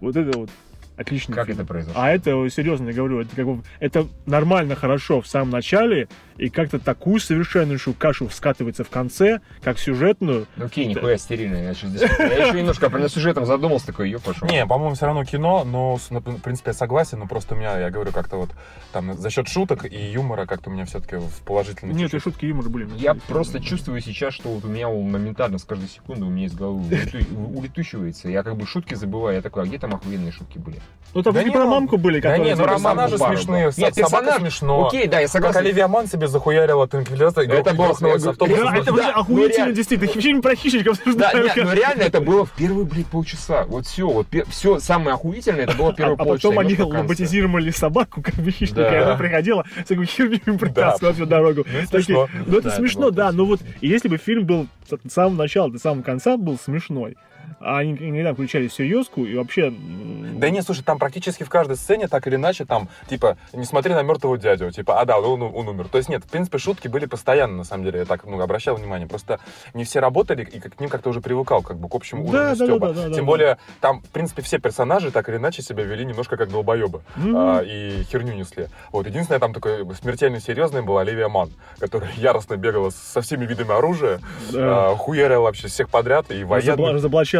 Вот 0.00 0.16
это 0.16 0.34
вот 0.34 0.50
отличный 0.96 1.34
Как 1.34 1.46
фильм. 1.46 1.58
это 1.58 1.66
произошло? 1.66 2.00
А 2.00 2.10
это, 2.10 2.30
серьезно 2.50 2.88
я 2.88 2.94
говорю, 2.94 3.20
это, 3.20 3.34
как 3.36 3.46
бы, 3.46 3.62
это 3.80 4.06
нормально, 4.26 4.74
хорошо 4.76 5.20
в 5.20 5.26
самом 5.26 5.50
начале, 5.50 6.08
и 6.36 6.48
как-то 6.50 6.78
такую 6.78 7.18
совершеннейшую 7.20 7.94
кашу 7.94 8.28
скатывается 8.30 8.84
в 8.84 8.90
конце, 8.90 9.40
как 9.62 9.78
сюжетную. 9.78 10.46
Ну, 10.56 10.66
окей, 10.66 10.86
нихуя 10.86 11.16
стерильно. 11.16 11.56
Я, 11.56 11.74
щас 11.74 11.90
здесь- 11.90 12.10
я 12.18 12.46
еще 12.46 12.58
немножко 12.58 12.90
про 12.90 13.08
сюжетом 13.08 13.46
задумался, 13.46 13.86
такой, 13.86 14.06
ее 14.10 14.18
пошел. 14.20 14.46
Не, 14.48 14.66
по-моему, 14.66 14.94
все 14.94 15.06
равно 15.06 15.24
кино, 15.24 15.64
но, 15.64 15.98
ну, 16.10 16.20
в 16.20 16.40
принципе, 16.42 16.70
я 16.70 16.74
согласен, 16.74 17.18
но 17.18 17.26
просто 17.26 17.54
у 17.54 17.58
меня, 17.58 17.78
я 17.78 17.90
говорю, 17.90 18.12
как-то 18.12 18.36
вот 18.36 18.50
там 18.92 19.14
за 19.14 19.30
счет 19.30 19.48
шуток 19.48 19.84
и 19.90 20.10
юмора 20.10 20.46
как-то 20.46 20.68
у 20.70 20.72
меня 20.72 20.84
все-таки 20.84 21.16
в 21.16 21.40
положительный 21.44 21.94
Нет, 21.94 22.12
и 22.12 22.18
шутки 22.18 22.44
юмора 22.44 22.68
были. 22.68 22.88
Я 22.96 23.14
просто 23.14 23.60
чувствую 23.60 24.00
сейчас, 24.00 24.34
что 24.34 24.50
вот 24.50 24.64
у 24.64 24.68
меня 24.68 24.88
он 24.88 25.10
моментально 25.10 25.58
с 25.58 25.64
каждой 25.64 25.88
секунды 25.88 26.24
у 26.26 26.30
меня 26.30 26.46
из 26.46 26.54
головы 26.54 26.82
улету- 26.88 27.56
улетучивается. 27.56 28.28
Я 28.28 28.42
как 28.42 28.56
бы 28.56 28.66
шутки 28.66 28.94
забываю. 28.94 29.36
Я 29.36 29.42
такой, 29.42 29.62
а 29.62 29.66
где 29.66 29.78
там 29.78 29.94
охуенные 29.94 30.32
шутки 30.32 30.58
были? 30.58 30.80
Ну, 31.14 31.22
там 31.22 31.32
Да 31.32 31.40
не 31.42 31.46
не, 31.48 31.52
про 31.52 31.60
ну, 31.64 31.70
мамку 31.70 31.96
были, 31.96 32.20
Да 32.20 32.28
которые... 32.28 32.44
не, 32.50 32.56
ну 32.56 32.62
про 32.62 32.74
персонажи 32.74 33.16
пару 33.16 33.36
смешные, 33.38 33.72
со- 33.72 33.80
Нет, 33.80 33.94
собака 33.94 34.16
персонаж- 34.16 34.40
смешно. 34.40 34.86
Окей, 34.86 35.06
да, 35.06 35.16
я 35.20 35.22
Как 35.24 35.32
согласен. 35.32 35.58
Оливия 35.60 35.88
Ман 35.88 36.06
себе 36.08 36.28
захуярила 36.28 36.86
транквилизатор, 36.86 37.44
и 37.44 37.46
Это 37.46 37.72
было- 37.72 37.94
с 37.94 38.02
автобуса. 38.26 38.32
Да, 38.38 38.46
говорю, 38.46 38.82
это 38.82 38.84
да, 38.84 38.92
уже 38.92 39.02
ну, 39.02 39.20
охуительно, 39.20 39.56
реально. 39.56 39.74
действительно. 39.74 40.12
Фильм 40.20 40.42
про 40.42 40.54
хищников 40.54 40.98
Да, 41.16 41.32
нет, 41.32 41.52
ну 41.56 41.72
реально 41.72 42.02
это 42.02 42.20
было 42.20 42.44
в 42.44 42.50
первые, 42.52 42.84
блядь, 42.84 43.06
полчаса. 43.06 43.64
Вот 43.64 43.86
все, 43.86 44.06
вот 44.06 44.26
все 44.50 44.78
самое 44.78 45.14
охуительное, 45.14 45.62
это 45.64 45.74
было 45.74 45.88
А, 45.88 45.94
первые 45.94 46.16
а 46.18 46.24
полчаса. 46.24 46.48
потом 46.50 46.58
они 46.58 46.76
лоботизировали 46.76 47.70
собаку, 47.70 48.20
как 48.20 48.34
бы 48.34 48.50
хищника, 48.50 48.82
Да. 48.82 48.92
и 48.92 49.02
она 49.02 49.16
приходила, 49.16 49.64
всякую 49.86 50.06
херню 50.06 50.38
им 50.44 50.58
притаскивала 50.58 51.14
всю 51.14 51.24
дорогу. 51.24 51.64
Ну, 51.66 51.78
это 51.78 51.88
смешно. 51.88 52.28
Ну, 52.46 52.60
Да, 52.60 52.70
смешно, 52.72 53.10
да, 53.10 53.32
но 53.32 53.46
вот 53.46 53.60
и 53.80 53.88
если 53.88 54.08
бы 54.08 54.18
фильм 54.18 54.44
был 54.44 54.66
с 54.86 55.12
самого 55.14 55.34
начала 55.34 55.70
до 55.70 55.78
самого 55.78 56.02
конца 56.02 56.36
был 56.36 56.58
смешной, 56.58 57.16
а 57.60 57.78
они 57.78 57.92
иногда 57.92 58.32
включали 58.34 58.68
серьезку 58.68 59.24
и 59.24 59.36
вообще... 59.36 59.70
Да 59.70 60.50
не, 60.50 60.62
слушай, 60.62 60.82
там 60.82 60.98
практически 60.98 61.42
в 61.42 61.48
каждой 61.48 61.76
сцене 61.76 62.08
так 62.08 62.26
или 62.26 62.36
иначе 62.36 62.64
там, 62.64 62.88
типа, 63.08 63.36
не 63.52 63.64
смотри 63.64 63.94
на 63.94 64.02
мертвого 64.02 64.36
дядю, 64.38 64.70
типа, 64.70 65.00
а 65.00 65.04
да, 65.04 65.18
он, 65.18 65.42
он 65.42 65.68
умер. 65.68 65.88
То 65.88 65.98
есть 65.98 66.08
нет, 66.08 66.24
в 66.24 66.28
принципе, 66.28 66.58
шутки 66.58 66.88
были 66.88 67.06
постоянно, 67.06 67.56
на 67.58 67.64
самом 67.64 67.84
деле, 67.84 68.00
я 68.00 68.04
так, 68.04 68.24
ну, 68.24 68.40
обращал 68.40 68.76
внимание. 68.76 69.08
Просто 69.08 69.40
не 69.74 69.84
все 69.84 70.00
работали, 70.00 70.42
и 70.42 70.60
к 70.60 70.78
ним 70.80 70.90
как-то 70.90 71.10
уже 71.10 71.20
привыкал, 71.20 71.62
как 71.62 71.78
бы, 71.78 71.88
к 71.88 71.94
общему 71.94 72.24
Да, 72.24 72.28
уровню 72.30 72.56
да, 72.56 72.64
стёба. 72.66 72.88
да, 72.88 72.92
да, 72.94 73.08
да, 73.08 73.14
Тем 73.14 73.24
да. 73.24 73.30
более, 73.30 73.58
там, 73.80 74.02
в 74.02 74.08
принципе, 74.10 74.42
все 74.42 74.58
персонажи 74.58 75.10
так 75.10 75.28
или 75.28 75.36
иначе 75.36 75.62
себя 75.62 75.84
вели 75.84 76.04
немножко 76.04 76.36
как 76.36 76.50
долбоебы. 76.50 77.00
Мгм. 77.16 77.36
а, 77.36 77.60
и 77.62 78.02
херню 78.04 78.34
несли. 78.34 78.66
Вот, 78.92 79.06
единственное, 79.06 79.40
там 79.40 79.52
такой 79.54 79.86
смертельно 79.94 80.40
серьезный 80.40 80.82
была 80.82 81.00
Оливия 81.02 81.28
Ман, 81.28 81.50
которая 81.78 82.10
яростно 82.16 82.56
бегала 82.56 82.90
со 82.90 83.20
всеми 83.20 83.46
видами 83.46 83.72
оружия, 83.76 84.20
Да. 84.52 84.90
а, 84.90 84.96
хуярила 84.96 85.40
вообще 85.42 85.68
всех 85.68 85.88
подряд, 85.88 86.30
и 86.30 86.42
Разобла- 86.42 86.92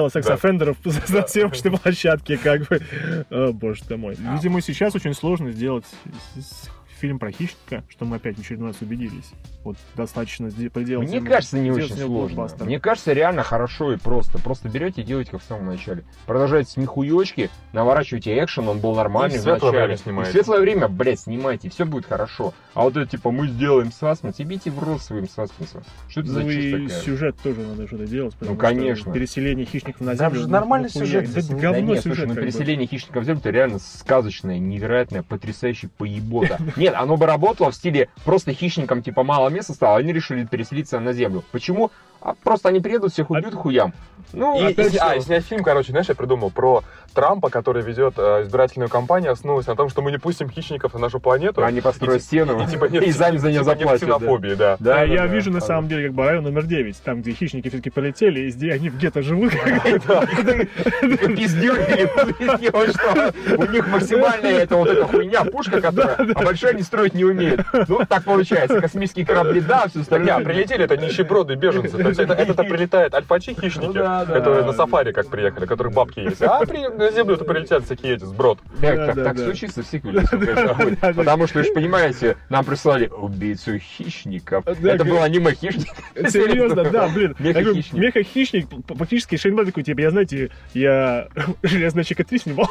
военных. 0.02 0.06
разоблачала 0.06 0.08
секс-оффендеров 0.08 0.76
Да. 0.84 0.90
на 1.20 1.26
съемочной 1.26 1.70
площадке, 1.72 2.38
как 2.38 2.68
бы. 2.68 2.80
О, 3.30 3.52
боже 3.52 3.82
ты 3.84 3.96
мой. 3.96 4.14
Видимо, 4.16 4.60
сейчас 4.60 4.94
очень 4.94 5.14
сложно 5.14 5.50
сделать 5.52 5.84
фильм 6.96 7.18
про 7.18 7.30
хищника, 7.30 7.84
что 7.88 8.04
мы 8.04 8.16
опять 8.16 8.36
в 8.36 8.40
очередной 8.40 8.68
раз 8.68 8.76
убедились. 8.80 9.30
Вот 9.64 9.76
достаточно 9.96 10.50
пределать. 10.50 11.08
Мне 11.08 11.20
кажется, 11.20 11.58
не 11.58 11.70
очень 11.70 11.96
сложно. 11.96 12.48
Мне 12.60 12.78
кажется, 12.80 13.12
реально 13.12 13.42
хорошо 13.42 13.92
и 13.92 13.96
просто. 13.96 14.38
Просто 14.38 14.68
берете 14.68 15.02
и 15.02 15.04
делаете, 15.04 15.32
как 15.32 15.42
в 15.42 15.44
самом 15.44 15.66
начале. 15.66 16.04
Продолжаете 16.26 16.70
смехуёчки, 16.72 17.50
наворачиваете 17.72 18.42
экшен, 18.42 18.68
он 18.68 18.78
был 18.80 18.94
нормальный 18.94 19.36
И 19.36 19.38
в 19.38 19.42
светлое 19.42 19.72
время 19.72 19.94
И 19.94 19.96
снимаете. 19.98 20.32
светлое 20.32 20.60
время, 20.60 20.88
блядь, 20.88 21.20
снимайте, 21.20 21.68
все 21.68 21.84
будет 21.84 22.06
хорошо. 22.06 22.54
А 22.74 22.82
вот 22.82 22.96
это, 22.96 23.10
типа, 23.10 23.30
мы 23.30 23.48
сделаем 23.48 23.90
саспенс, 23.90 24.38
ебите 24.38 24.70
в 24.70 24.82
рот 24.82 25.02
своим 25.02 25.28
саспенсом. 25.28 25.82
Что 26.08 26.20
это 26.20 26.30
за 26.30 26.40
Ну 26.40 26.46
чушь 26.52 26.56
и 26.64 26.72
такая? 26.86 27.00
сюжет 27.02 27.36
тоже 27.42 27.60
надо 27.60 27.86
что-то 27.86 28.06
делать. 28.06 28.34
потому 28.34 28.52
Ну, 28.54 28.60
что 28.60 28.68
конечно. 28.68 29.12
Переселение 29.12 29.66
хищников 29.66 30.00
на 30.00 30.16
Там 30.16 30.30
землю. 30.30 30.40
же 30.42 30.46
ну, 30.46 30.52
нормальный 30.52 30.90
ну, 30.94 31.00
сюжет. 31.00 31.32
Да 31.32 31.40
Да 31.40 31.48
Да 31.48 31.54
говно 31.56 31.80
нет, 31.80 32.02
слушай, 32.02 32.14
сюжет. 32.16 32.28
ну 32.28 32.34
как 32.34 32.44
бы. 32.44 32.50
переселение 32.50 32.86
хищников 32.86 33.22
в 33.22 33.26
землю 33.26 33.40
это 33.40 33.50
реально 33.50 33.78
сказочная, 33.78 34.58
невероятная, 34.58 35.22
потрясающая 35.22 35.90
поебота. 35.96 36.58
Нет, 36.86 36.94
оно 36.96 37.16
бы 37.16 37.26
работало 37.26 37.72
в 37.72 37.74
стиле 37.74 38.10
просто 38.24 38.52
хищникам 38.52 39.02
типа 39.02 39.24
мало 39.24 39.48
места 39.48 39.72
стало, 39.72 39.98
они 39.98 40.12
решили 40.12 40.44
переселиться 40.44 41.00
на 41.00 41.12
землю. 41.12 41.42
Почему? 41.50 41.90
А 42.26 42.34
просто 42.42 42.70
они 42.70 42.80
приедут, 42.80 43.12
всех 43.12 43.30
убьют 43.30 43.54
хуям. 43.54 43.92
Ну, 44.32 44.58
И, 44.60 44.72
опять 44.72 44.92
и- 44.92 44.98
а, 44.98 45.14
и 45.14 45.20
снять 45.20 45.44
фильм, 45.44 45.62
короче, 45.62 45.92
знаешь, 45.92 46.08
я 46.08 46.16
придумал 46.16 46.50
про 46.50 46.82
Трампа, 47.14 47.50
который 47.50 47.82
ведет 47.82 48.14
э, 48.18 48.42
избирательную 48.42 48.88
кампанию, 48.90 49.30
основываясь 49.30 49.68
на 49.68 49.76
том, 49.76 49.88
что 49.88 50.02
мы 50.02 50.10
не 50.10 50.18
пустим 50.18 50.50
хищников 50.50 50.92
на 50.94 50.98
нашу 51.00 51.20
планету. 51.20 51.64
они 51.64 51.80
построят 51.80 52.20
И- 52.20 52.24
стену 52.24 52.60
и, 52.60 52.66
типа, 52.66 52.86
нет, 52.90 53.04
и 53.04 53.12
сами 53.12 53.36
за 53.36 53.50
нее 53.50 53.60
типа 53.60 53.70
нет 53.70 53.78
заплатят. 53.78 54.08
да. 54.08 54.16
ксенофобии, 54.16 54.54
да. 54.54 54.56
Да, 54.56 54.76
Да, 54.80 54.94
да, 54.96 55.02
я 55.04 55.18
да. 55.20 55.26
вижу 55.28 55.52
на 55.52 55.60
самом 55.60 55.86
деле 55.88 56.08
как 56.08 56.14
бы 56.16 56.24
район 56.26 56.42
номер 56.42 56.64
9, 56.66 57.00
там, 57.02 57.22
где 57.22 57.30
хищники 57.32 57.68
все-таки 57.68 57.90
полетели, 57.90 58.40
и 58.40 58.50
где 58.50 58.72
они 58.72 58.88
где-то 58.90 59.22
живут. 59.22 59.52
Пиздюки, 61.36 62.08
что 62.90 63.32
у 63.56 63.70
них 63.70 63.86
максимальная 63.88 64.58
это 64.60 64.76
вот 64.76 64.88
эта 64.88 65.06
хуйня, 65.06 65.44
пушка, 65.44 65.80
которая, 65.80 66.16
а 66.34 66.42
большая 66.42 66.72
они 66.72 66.82
строить 66.82 67.14
не 67.14 67.24
умеют. 67.24 67.64
Ну, 67.86 68.00
так 68.08 68.24
получается. 68.24 68.80
Космические 68.80 69.24
корабли, 69.26 69.60
да, 69.60 69.86
все 69.88 69.98
не, 69.98 70.00
а 70.00 70.02
остальное. 70.02 70.44
прилетели 70.44 70.84
это 70.84 70.96
нищеброды, 70.96 71.54
беженцы. 71.54 71.96
Есть 72.18 72.30
это, 72.30 72.42
это-то 72.42 72.62
прилетают 72.68 73.14
альфачи 73.14 73.54
хищники, 73.54 73.86
Ну 73.86 73.92
да, 73.92 74.24
да. 74.24 74.34
которые 74.34 74.64
на 74.64 74.72
сафари 74.72 75.12
как 75.12 75.28
приехали, 75.28 75.66
которых 75.66 75.92
бабки 75.92 76.20
есть. 76.20 76.42
А 76.42 76.64
при, 76.66 76.86
на 76.88 77.10
землю-то 77.10 77.44
прилетят 77.44 77.84
всякие 77.84 78.14
эти 78.14 78.24
сброд. 78.24 78.58
Так, 78.80 78.96
Да, 78.96 79.06
так, 79.06 79.14
да, 79.16 79.24
так 79.24 79.36
да. 79.36 79.44
случится 79.44 79.82
в 79.82 79.86
сиквеле, 79.86 80.22
это. 80.32 81.12
Потому 81.14 81.46
что, 81.46 81.58
вы 81.58 81.64
же 81.64 81.72
понимаете, 81.72 82.36
нам 82.48 82.64
прислали 82.64 83.06
убийцу 83.08 83.78
хищников. 83.78 84.64
Да, 84.64 84.72
Это 84.72 84.80
говорю. 84.98 85.04
было 85.04 85.24
аниме 85.24 85.52
хищник. 85.52 85.92
Серьезно, 86.30 86.84
да, 86.84 87.08
блин. 87.08 87.34
Меха-хищник. 87.38 87.94
Меха-хищник, 88.00 88.68
п- 88.68 88.94
фактически 88.94 89.36
Шейн 89.36 89.56
такой, 89.56 89.82
типа, 89.82 90.00
я, 90.00 90.10
знаете, 90.10 90.50
я 90.74 91.28
Железная 91.62 92.04
Чека 92.04 92.24
3 92.24 92.38
снимал, 92.38 92.68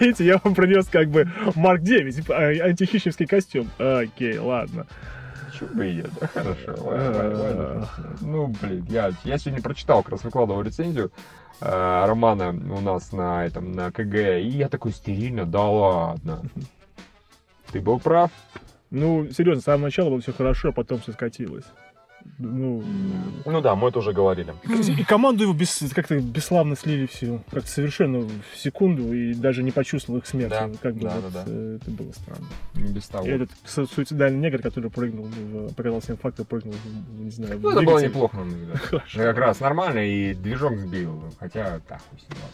видите, 0.00 0.24
я 0.24 0.40
вам 0.42 0.54
принес 0.54 0.86
как 0.88 1.08
бы 1.08 1.28
Марк 1.54 1.82
9, 1.82 2.16
типа, 2.16 2.34
а, 2.36 2.48
антихищнический 2.68 3.26
костюм. 3.26 3.68
Окей, 3.78 4.38
ладно. 4.38 4.86
Чего 5.58 5.74
бы 5.74 5.90
и 5.90 5.94
нет, 5.96 6.10
да, 6.20 6.26
хорошо. 6.26 6.74
ладно. 6.78 7.88
Ну, 8.20 8.54
блин, 8.60 8.84
я, 8.88 9.10
я 9.24 9.38
сегодня 9.38 9.62
прочитал, 9.62 10.02
как 10.02 10.12
раз 10.12 10.24
выкладывал 10.24 10.62
рецензию 10.62 11.10
э, 11.60 12.04
романа 12.06 12.50
у 12.50 12.80
нас 12.80 13.12
на 13.12 13.44
этом, 13.44 13.72
на 13.72 13.90
КГ, 13.90 14.40
и 14.40 14.48
я 14.48 14.68
такой 14.68 14.92
стерильно, 14.92 15.46
да 15.46 15.62
ладно. 15.62 16.42
Ты 17.72 17.80
был 17.80 17.98
прав. 17.98 18.30
Ну, 18.90 19.28
серьезно, 19.30 19.60
с 19.60 19.64
самого 19.64 19.86
начала 19.86 20.10
было 20.10 20.20
все 20.20 20.32
хорошо, 20.32 20.68
а 20.68 20.72
потом 20.72 21.00
все 21.00 21.12
скатилось. 21.12 21.64
Ну, 22.38 22.82
Ну 23.44 23.60
да, 23.60 23.74
мы 23.74 23.88
это 23.88 23.98
уже 23.98 24.12
говорили. 24.12 24.54
и 24.98 25.04
команду 25.04 25.44
его 25.44 25.52
без, 25.52 25.82
как-то 25.94 26.18
бесславно 26.20 26.76
слили 26.76 27.06
всю, 27.06 27.42
как-то 27.50 27.68
совершенно 27.68 28.20
в 28.20 28.56
секунду, 28.56 29.12
и 29.12 29.34
даже 29.34 29.62
не 29.62 29.70
почувствовал 29.70 30.18
их 30.18 30.26
смерть. 30.26 30.50
Да, 30.50 30.70
как 30.80 30.94
бы 30.94 31.02
да, 31.02 31.14
вот, 31.16 31.32
да, 31.32 31.44
да. 31.44 31.44
э, 31.46 31.78
это 31.80 31.90
было 31.90 32.12
странно. 32.12 32.46
Не 32.74 32.92
без 32.92 33.06
того. 33.08 33.26
И 33.26 33.30
этот 33.30 33.50
су- 33.64 33.86
суицидальный 33.86 34.38
негр, 34.40 34.60
который 34.62 34.90
прыгнул, 34.90 35.26
в, 35.26 35.74
показал 35.74 36.00
всем 36.00 36.16
факты, 36.16 36.44
прыгнул, 36.44 36.74
в, 36.74 37.20
не 37.20 37.30
знаю, 37.30 37.58
в 37.58 37.62
Ну, 37.62 37.70
это 37.70 37.82
было 37.82 37.98
неплохо, 37.98 38.38
да. 38.72 38.78
Хорошо. 38.88 39.18
Ну, 39.18 39.24
как 39.24 39.38
раз 39.38 39.60
нормально, 39.60 39.98
и 40.00 40.34
движок 40.34 40.76
сбил. 40.78 41.22
Хотя, 41.38 41.80
так, 41.88 42.00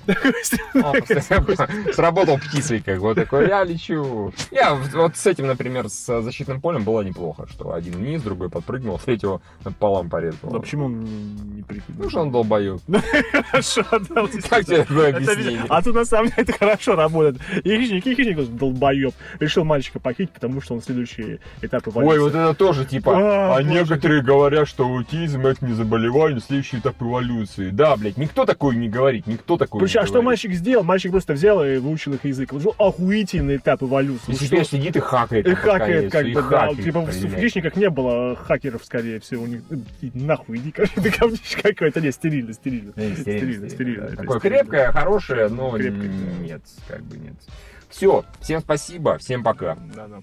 Сработал 1.95 2.39
птицей, 2.39 2.81
как 2.81 2.99
вот 3.01 3.15
такой, 3.15 3.49
я 3.49 3.65
лечу. 3.65 4.33
Я 4.51 4.75
вот 4.75 5.17
с 5.17 5.27
этим, 5.27 5.47
например, 5.47 5.89
с 5.89 6.23
защитным 6.23 6.61
полем 6.61 6.85
было 6.85 7.03
неплохо, 7.03 7.47
что 7.49 7.73
один 7.73 7.95
вниз, 7.95 8.23
другой 8.23 8.51
подпрыгнул, 8.51 8.99
третьего 8.99 9.41
пополам 9.71 10.11
порезал. 10.11 10.51
Да 10.51 10.59
почему 10.59 10.87
он 10.87 11.05
не, 11.05 11.57
не 11.57 11.63
прыгнул? 11.63 11.97
Ну, 11.99 12.11
что 12.11 12.21
он 12.21 12.31
долбоёб. 12.31 12.83
Хорошо, 13.51 13.85
да, 13.91 14.27
Как 14.49 14.65
тебе 14.65 14.85
такое 14.85 15.15
объяснение? 15.15 15.63
А 15.69 15.83
тут 15.83 15.95
на 15.95 16.05
самом 16.05 16.31
деле 16.31 16.43
это 16.43 16.53
хорошо 16.53 16.97
работает. 16.97 17.41
Хищник, 17.63 18.05
хищник 18.05 18.57
долбоеб. 18.57 19.15
Решил 19.41 19.65
мальчика 19.65 20.01
похитить, 20.01 20.33
потому 20.33 20.61
что 20.61 20.75
он 20.75 20.83
следующий 20.83 21.39
этап 21.63 21.87
эволюции. 21.89 22.13
Ой, 22.13 22.19
вот 22.21 22.35
это 22.35 22.55
тоже 22.55 22.85
типа, 22.85 23.13
А, 23.17 23.57
а 23.57 23.63
некоторые 23.63 24.23
говорят, 24.23 24.69
что 24.69 24.85
аутизм 24.85 25.47
это 25.47 25.65
не 25.65 25.73
заболевание, 25.73 26.41
следующий 26.41 26.79
этап 26.79 27.01
эволюции. 27.01 27.71
Да, 27.71 27.97
блядь, 27.97 28.17
никто 28.17 28.45
такой 28.45 28.77
не 28.77 28.89
говорит, 28.89 29.27
никто 29.27 29.57
такой 29.57 29.81
Причем, 29.81 30.01
а 30.01 30.03
не 30.03 30.07
что 30.07 30.15
говорит. 30.15 30.27
мальчик 30.27 30.53
сделал? 30.53 30.85
Мальчик 30.85 31.11
просто 31.13 31.35
взял 31.35 31.65
и 31.65 31.79
выучил 31.79 32.15
их 32.15 32.25
язык. 32.25 32.53
Вот 32.53 32.63
что 32.63 32.75
охуительный 32.79 33.57
этап 33.57 33.83
эволюции. 33.83 34.29
И 34.29 34.33
Вот 34.33 34.41
теперь 34.41 34.65
сидит 34.65 34.97
и 34.97 35.01
хакает. 35.01 35.47
И 35.47 35.55
хакает, 35.55 36.11
как 36.11 36.27
бы, 36.27 36.43
да. 36.43 36.75
Типа 36.75 37.01
в 37.01 37.41
хищниках 37.41 37.77
не 37.77 37.91
было 37.91 38.37
хакеров, 38.37 38.85
скорее 38.85 39.21
всего. 39.21 39.44
У 39.45 39.47
них 39.47 39.63
и 40.01 40.11
нахуй 40.15 40.59
иди, 40.59 40.73
короче, 40.73 41.01
ты 41.01 41.11
говнище 41.19 41.61
какое-то. 41.63 42.01
Не, 42.01 42.11
стерильно, 42.13 42.53
стерильно. 42.55 42.93
Не, 42.97 43.15
Стерильно, 43.15 43.69
стерильно. 43.69 44.09
да. 44.11 44.17
Такое 44.17 44.41
крепкое, 44.41 44.91
хорошее, 44.93 45.49
но 45.49 45.71
Крепкое, 45.73 46.09
нет, 46.41 46.63
как 46.89 47.03
бы 47.03 47.17
нет. 47.19 47.35
Все, 47.91 48.25
всем 48.41 48.61
спасибо, 48.61 49.19
всем 49.19 49.43
пока. 49.45 49.77
Да, 49.95 50.09
да. 50.09 50.21